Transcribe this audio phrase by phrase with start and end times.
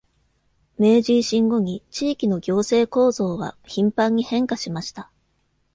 [0.79, 5.11] 明治維新後に、地域の行政構造は頻繁に変化しました。